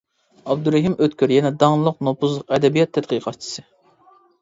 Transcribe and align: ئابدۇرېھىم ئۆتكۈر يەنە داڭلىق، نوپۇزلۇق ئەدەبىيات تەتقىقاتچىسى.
ئابدۇرېھىم 0.53 0.95
ئۆتكۈر 1.07 1.35
يەنە 1.35 1.53
داڭلىق، 1.65 2.01
نوپۇزلۇق 2.09 2.59
ئەدەبىيات 2.59 2.95
تەتقىقاتچىسى. 2.99 3.71